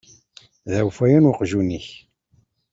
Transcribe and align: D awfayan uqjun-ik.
D 0.69 0.73
awfayan 0.81 1.29
uqjun-ik. 1.31 1.87